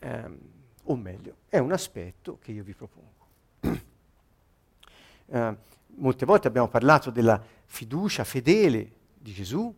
[0.00, 0.38] Um,
[0.82, 3.26] o meglio, è un aspetto che io vi propongo.
[5.26, 5.56] eh,
[5.86, 9.72] molte volte abbiamo parlato della fiducia fedele di Gesù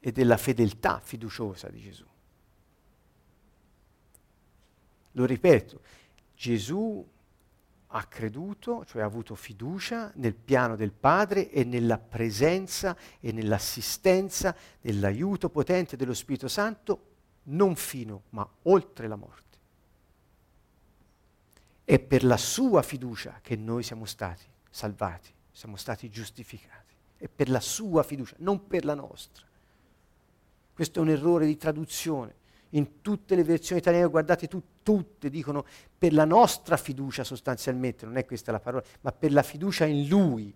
[0.00, 2.06] e della fedeltà fiduciosa di Gesù.
[5.10, 5.82] Lo ripeto,
[6.34, 7.12] Gesù
[7.96, 14.54] ha creduto, cioè ha avuto fiducia nel piano del Padre e nella presenza e nell'assistenza,
[14.80, 17.12] nell'aiuto potente dello Spirito Santo,
[17.44, 19.42] non fino, ma oltre la morte.
[21.84, 26.94] È per la sua fiducia che noi siamo stati salvati, siamo stati giustificati.
[27.16, 29.46] È per la sua fiducia, non per la nostra.
[30.72, 32.42] Questo è un errore di traduzione.
[32.70, 35.64] In tutte le versioni italiane, guardate, tu, tutte dicono
[36.04, 40.06] per la nostra fiducia sostanzialmente, non è questa la parola, ma per la fiducia in
[40.06, 40.54] Lui.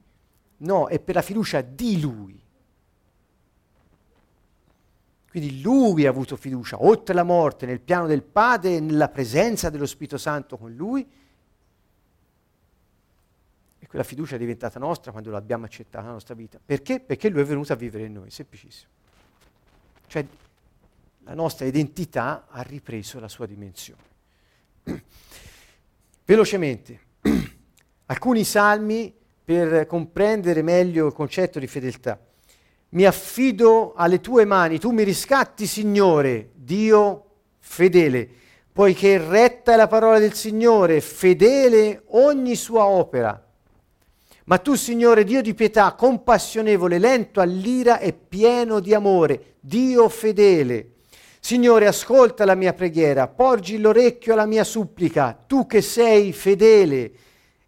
[0.58, 2.38] No, è per la fiducia di Lui.
[5.30, 9.70] Quindi lui ha avuto fiducia, oltre la morte, nel piano del Padre e nella presenza
[9.70, 11.08] dello Spirito Santo con lui.
[13.78, 16.60] E quella fiducia è diventata nostra quando l'abbiamo accettata nella nostra vita.
[16.62, 17.00] Perché?
[17.00, 18.90] Perché lui è venuto a vivere in noi, semplicissimo.
[20.08, 20.26] Cioè
[21.24, 24.07] la nostra identità ha ripreso la sua dimensione.
[26.24, 27.00] Velocemente,
[28.06, 32.20] alcuni salmi per comprendere meglio il concetto di fedeltà
[32.90, 37.24] mi affido alle tue mani, tu mi riscatti, Signore, Dio
[37.58, 38.26] fedele,
[38.72, 43.44] poiché retta è la parola del Signore, fedele ogni sua opera.
[44.44, 50.92] Ma tu, Signore, Dio di pietà, compassionevole, lento all'ira e pieno di amore, Dio fedele.
[51.40, 57.12] Signore, ascolta la mia preghiera, porgi l'orecchio alla mia supplica, tu che sei fedele.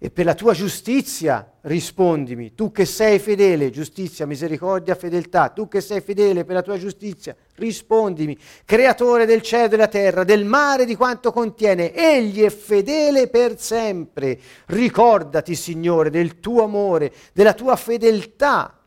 [0.03, 5.83] E per la tua giustizia rispondimi, tu che sei fedele, giustizia, misericordia, fedeltà, tu che
[5.83, 10.87] sei fedele per la tua giustizia, rispondimi, creatore del cielo e della terra, del mare
[10.87, 14.39] di quanto contiene, egli è fedele per sempre.
[14.67, 18.80] Ricordati, Signore, del tuo amore, della tua fedeltà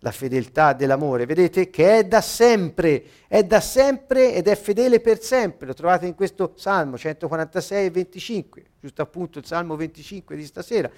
[0.00, 5.20] la fedeltà dell'amore, vedete che è da sempre, è da sempre ed è fedele per
[5.20, 5.66] sempre.
[5.66, 10.88] Lo trovate in questo Salmo 146 e 25, giusto appunto il Salmo 25 di stasera.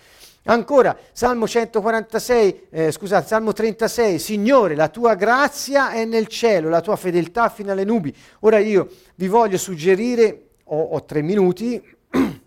[0.44, 6.82] Ancora, Salmo 146, eh, scusate, Salmo 36, Signore, la tua grazia è nel cielo, la
[6.82, 8.14] tua fedeltà fino alle nubi.
[8.40, 11.82] Ora io vi voglio suggerire, ho, ho tre minuti,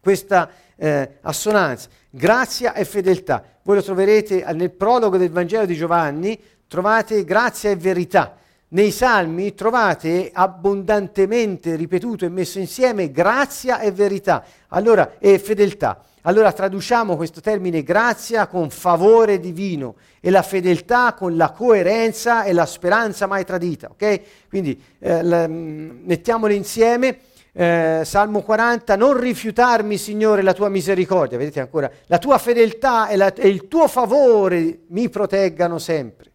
[0.00, 3.51] questa eh, assonanza, grazia e fedeltà.
[3.64, 8.36] Voi lo troverete nel prologo del Vangelo di Giovanni, trovate grazia e verità.
[8.72, 16.02] nei salmi trovate abbondantemente ripetuto e messo insieme grazia e verità, allora, e fedeltà.
[16.22, 22.52] Allora traduciamo questo termine grazia con favore divino e la fedeltà con la coerenza e
[22.52, 24.20] la speranza mai tradita, ok?
[24.48, 27.18] Quindi eh, la, mm, mettiamole insieme.
[27.54, 33.16] Eh, Salmo 40, non rifiutarmi Signore la tua misericordia, vedete ancora, la tua fedeltà e,
[33.16, 36.30] la, e il tuo favore mi proteggano sempre.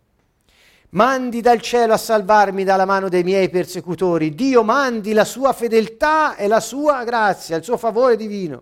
[0.90, 4.36] Mandi dal cielo a salvarmi dalla mano dei miei persecutori.
[4.36, 8.62] Dio mandi la sua fedeltà e la sua grazia, il suo favore divino.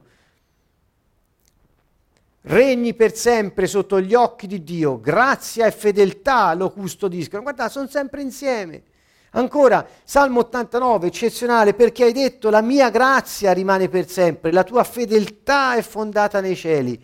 [2.41, 7.41] Regni per sempre sotto gli occhi di Dio, grazia e fedeltà lo custodiscono.
[7.41, 8.83] Guardate, sono sempre insieme.
[9.37, 14.85] Ancora, Salmo 89, eccezionale, perché hai detto la mia grazia rimane per sempre, la tua
[14.85, 16.97] fedeltà è fondata nei cieli.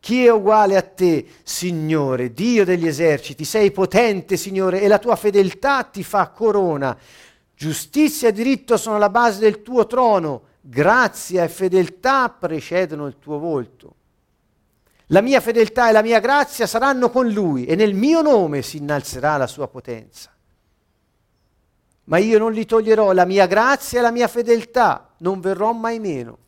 [0.00, 3.44] Chi è uguale a te, Signore, Dio degli eserciti?
[3.44, 6.96] Sei potente, Signore, e la tua fedeltà ti fa corona.
[7.54, 10.42] Giustizia e diritto sono la base del tuo trono.
[10.60, 13.94] Grazia e fedeltà precedono il tuo volto.
[15.08, 18.78] La mia fedeltà e la mia grazia saranno con lui e nel mio nome si
[18.78, 20.32] innalzerà la sua potenza.
[22.10, 26.00] Ma io non gli toglierò la mia grazia e la mia fedeltà, non verrò mai
[26.00, 26.38] meno.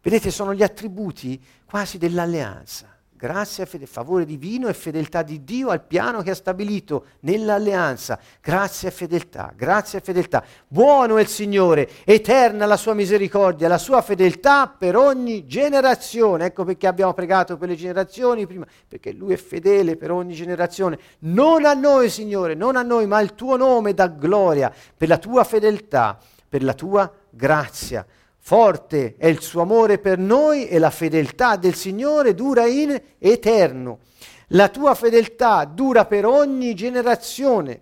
[0.00, 2.93] Vedete, sono gli attributi quasi dell'alleanza.
[3.16, 8.18] Grazia, fede, favore divino e fedeltà di Dio al piano che ha stabilito nell'alleanza.
[8.42, 10.44] Grazia e fedeltà, grazia e fedeltà.
[10.66, 16.46] Buono è il Signore, eterna la sua misericordia, la sua fedeltà per ogni generazione.
[16.46, 20.98] Ecco perché abbiamo pregato per le generazioni prima, perché Lui è fedele per ogni generazione.
[21.20, 25.18] Non a noi, Signore, non a noi, ma al tuo nome da gloria per la
[25.18, 28.04] tua fedeltà, per la tua grazia.
[28.46, 34.00] Forte è il suo amore per noi e la fedeltà del Signore dura in eterno.
[34.48, 37.80] La tua fedeltà dura per ogni generazione.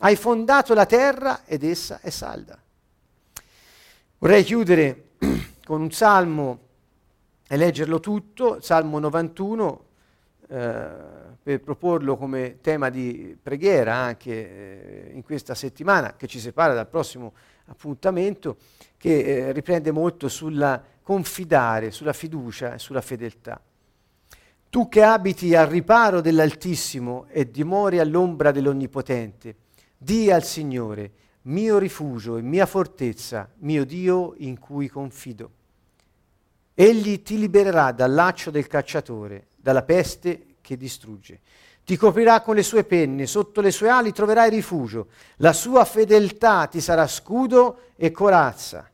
[0.00, 2.60] Hai fondato la terra ed essa è salda.
[4.18, 5.12] Vorrei chiudere
[5.64, 6.58] con un salmo
[7.48, 9.84] e leggerlo tutto, Salmo 91,
[10.48, 10.88] eh,
[11.42, 16.88] per proporlo come tema di preghiera anche eh, in questa settimana che ci separa dal
[16.88, 17.32] prossimo
[17.66, 18.56] appuntamento
[18.96, 23.60] che eh, riprende molto sulla confidare, sulla fiducia e sulla fedeltà.
[24.70, 29.56] Tu che abiti al riparo dell'Altissimo e dimori all'ombra dell'Onnipotente,
[29.96, 31.12] di al Signore,
[31.42, 35.50] mio rifugio e mia fortezza, mio Dio in cui confido.
[36.74, 41.40] Egli ti libererà dal laccio del cacciatore, dalla peste che distrugge.
[41.84, 46.66] Ti coprirà con le sue penne, sotto le sue ali troverai rifugio, la sua fedeltà
[46.66, 48.88] ti sarà scudo e corazza.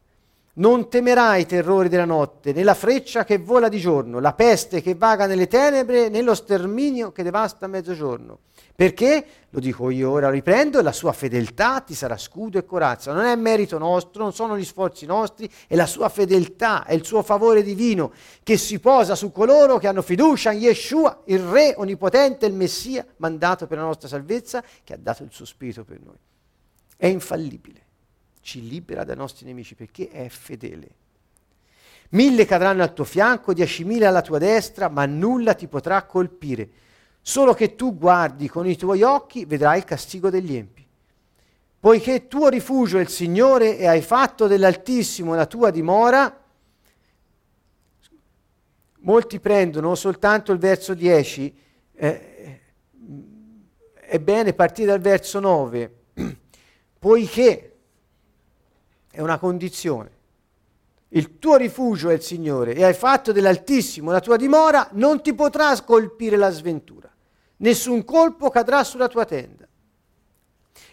[0.53, 4.83] Non temerai i terrori della notte, né la freccia che vola di giorno, la peste
[4.83, 8.41] che vaga nelle tenebre, né lo sterminio che devasta a mezzogiorno.
[8.81, 13.13] Perché, lo dico io ora, riprendo, la sua fedeltà ti sarà scudo e corazza.
[13.13, 17.05] Non è merito nostro, non sono gli sforzi nostri, è la sua fedeltà, è il
[17.05, 18.11] suo favore divino
[18.43, 23.07] che si posa su coloro che hanno fiducia in Yeshua, il Re onnipotente, il Messia,
[23.19, 26.17] mandato per la nostra salvezza, che ha dato il suo spirito per noi.
[26.97, 27.83] È infallibile,
[28.51, 30.89] ci libera dai nostri nemici perché è fedele.
[32.11, 36.69] Mille cadranno al tuo fianco, diecimila alla tua destra, ma nulla ti potrà colpire
[37.23, 40.87] Solo che tu guardi con i tuoi occhi vedrai il castigo degli empi.
[41.79, 46.45] Poiché tuo rifugio è il Signore e hai fatto dell'Altissimo la tua dimora,
[49.01, 51.59] molti prendono soltanto il verso 10,
[51.93, 52.61] eh,
[53.95, 55.95] è bene partire dal verso 9,
[56.99, 57.70] poiché
[59.11, 60.19] è una condizione.
[61.09, 65.35] Il tuo rifugio è il Signore e hai fatto dell'Altissimo la tua dimora, non ti
[65.35, 67.11] potrà scolpire la sventura
[67.61, 69.67] nessun colpo cadrà sulla tua tenda.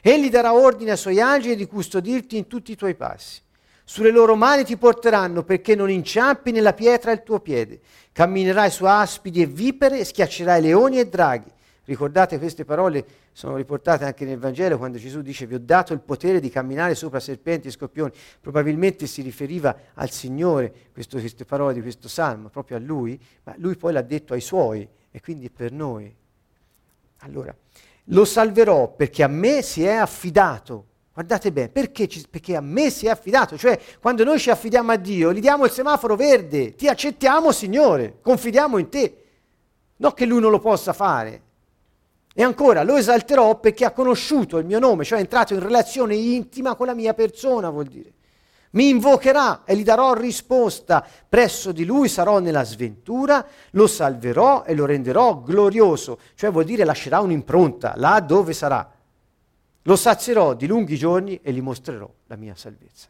[0.01, 3.41] Egli darà ordine ai suoi angeli di custodirti in tutti i tuoi passi.
[3.83, 7.79] Sulle loro mani ti porteranno perché non inciampi nella pietra il tuo piede.
[8.11, 11.51] Camminerai su aspidi e vipere, schiaccerai leoni e draghi.
[11.87, 16.01] Ricordate queste parole sono riportate anche nel Vangelo quando Gesù dice vi ho dato il
[16.01, 18.11] potere di camminare sopra serpenti e scorpioni.
[18.41, 23.55] Probabilmente si riferiva al Signore questo, queste parole di questo salmo, proprio a lui, ma
[23.57, 26.13] lui poi l'ha detto ai suoi e quindi per noi.
[27.19, 27.55] Allora,
[28.03, 30.87] lo salverò perché a me si è affidato.
[31.13, 34.91] Guardate bene, perché, ci, perché, a me si è affidato, cioè quando noi ci affidiamo
[34.91, 39.23] a Dio, gli diamo il semaforo verde, ti accettiamo Signore, confidiamo in te,
[39.95, 41.45] non che Lui non lo possa fare.
[42.39, 46.13] E ancora, lo esalterò perché ha conosciuto il mio nome, cioè è entrato in relazione
[46.13, 48.13] intima con la mia persona, vuol dire
[48.71, 51.03] mi invocherà e gli darò risposta.
[51.27, 56.83] Presso di lui sarò nella sventura, lo salverò e lo renderò glorioso, cioè vuol dire
[56.83, 58.87] lascerà un'impronta là dove sarà.
[59.81, 63.07] Lo sazierò di lunghi giorni e gli mostrerò la mia salvezza.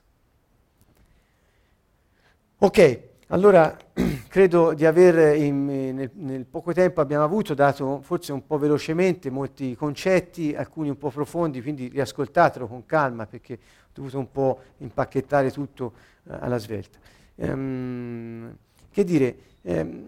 [2.60, 3.78] Ok, allora
[4.30, 9.30] credo di aver in, nel, nel, poco tempo abbiamo avuto dato forse un po' velocemente
[9.30, 14.62] molti concetti, alcuni un po' profondi, quindi riascoltatelo con calma perché ho dovuto un po'
[14.78, 16.98] impacchettare tutto uh, alla svelta.
[17.36, 18.56] Um,
[18.90, 20.06] che dire, um,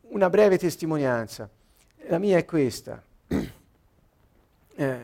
[0.00, 1.48] una breve testimonianza.
[2.08, 3.02] La mia è questa.
[4.76, 4.98] eh,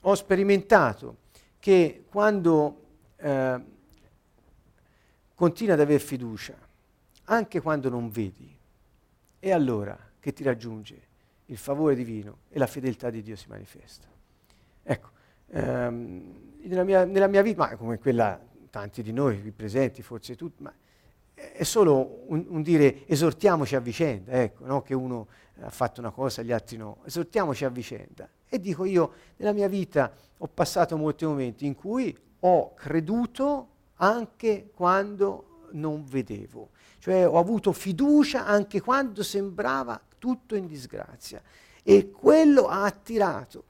[0.00, 1.16] ho sperimentato
[1.58, 2.82] che quando
[3.16, 3.72] eh,
[5.34, 6.54] continui ad aver fiducia,
[7.24, 8.56] anche quando non vedi,
[9.38, 11.12] è allora che ti raggiunge
[11.46, 14.06] il favore divino e la fedeltà di Dio si manifesta.
[14.82, 15.10] Ecco,
[15.48, 20.36] ehm, nella, mia, nella, mia, vita, ma come quella tanti di noi qui presenti, forse
[20.36, 20.72] tutti, ma
[21.34, 24.82] è solo un, un dire esortiamoci a vicenda, ecco, no?
[24.82, 25.26] che uno
[25.60, 28.28] ha fatto una cosa, gli altri no, esortiamoci a vicenda.
[28.48, 33.68] E dico io, nella mia vita ho passato molti momenti in cui ho creduto
[34.04, 41.42] anche quando non vedevo, cioè ho avuto fiducia anche quando sembrava tutto in disgrazia.
[41.82, 43.64] E quello ha attirato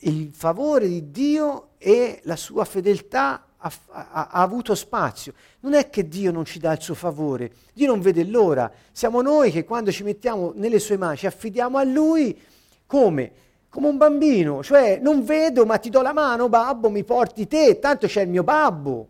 [0.00, 5.32] il favore di Dio e la sua fedeltà ha, ha, ha, avuto spazio.
[5.60, 8.70] Non è che Dio non ci dà il suo favore, Dio non vede l'ora.
[8.92, 12.38] Siamo noi che quando ci mettiamo nelle sue mani, ci affidiamo a Lui
[12.86, 13.46] come?
[13.70, 17.78] come un bambino, cioè non vedo ma ti do la mano, babbo, mi porti te,
[17.78, 19.08] tanto c'è il mio babbo.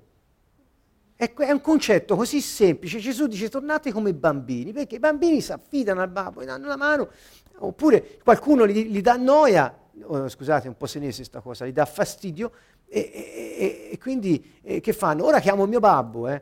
[1.20, 3.00] È, un concetto così semplice.
[3.00, 6.76] Gesù dice tornate come bambini, perché i bambini si affidano al babbo, gli danno la
[6.76, 7.10] mano,
[7.56, 11.84] oppure qualcuno gli, gli dà noia, oh, scusate un po' senese questa cosa, gli dà
[11.86, 12.52] fastidio,
[12.86, 15.24] e, e, e quindi eh, che fanno?
[15.24, 16.40] Ora chiamo mio babbo, eh.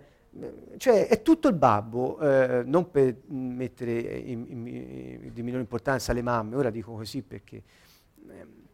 [0.76, 6.12] cioè è tutto il babbo, eh, non per mettere in, in, in, di minore importanza
[6.12, 7.62] le mamme, ora dico così perché
[8.30, 8.64] Ehm,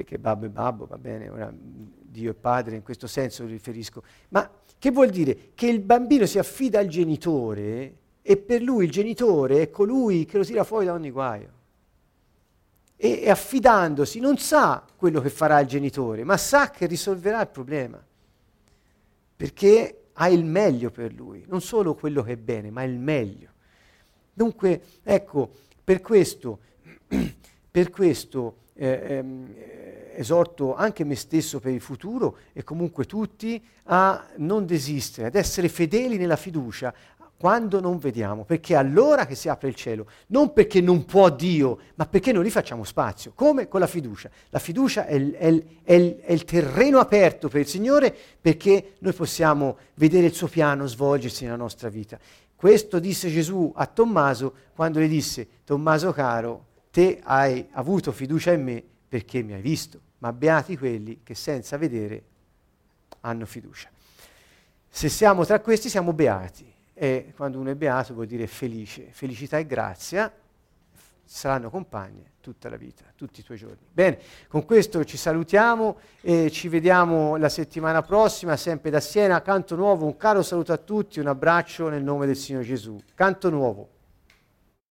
[0.00, 4.50] perché babbo e babbo, va bene, ora Dio e padre in questo senso riferisco, ma
[4.78, 5.50] che vuol dire?
[5.54, 10.38] Che il bambino si affida al genitore e per lui il genitore è colui che
[10.38, 11.58] lo tira fuori da ogni guaio.
[12.96, 17.48] E, e affidandosi non sa quello che farà il genitore, ma sa che risolverà il
[17.48, 18.02] problema,
[19.36, 23.48] perché ha il meglio per lui, non solo quello che è bene, ma il meglio.
[24.32, 25.50] Dunque, ecco,
[25.84, 26.58] per questo,
[27.70, 29.54] per questo ehm,
[30.14, 35.68] esorto anche me stesso per il futuro e comunque tutti a non desistere, ad essere
[35.68, 36.94] fedeli nella fiducia
[37.40, 41.30] quando non vediamo, perché è allora che si apre il cielo, non perché non può
[41.30, 44.28] Dio, ma perché noi gli facciamo spazio, come con la fiducia.
[44.50, 45.46] La fiducia è il, è,
[45.82, 50.86] è, è il, terreno aperto per il Signore perché noi possiamo vedere il suo piano
[50.86, 52.18] svolgersi nella nostra vita.
[52.54, 58.62] Questo disse Gesù a Tommaso quando gli disse, Tommaso caro, te hai avuto fiducia in
[58.62, 62.22] me perché mi hai visto, ma beati quelli che senza vedere
[63.20, 63.88] hanno fiducia.
[64.88, 69.58] Se siamo tra questi siamo beati e quando uno è beato vuol dire felice, felicità
[69.58, 70.32] e grazia
[71.24, 73.86] saranno compagne tutta la vita, tutti i tuoi giorni.
[73.92, 74.18] Bene,
[74.48, 80.06] con questo ci salutiamo e ci vediamo la settimana prossima, sempre da Siena, canto nuovo,
[80.06, 83.00] un caro saluto a tutti, un abbraccio nel nome del Signore Gesù.
[83.14, 83.88] Canto nuovo.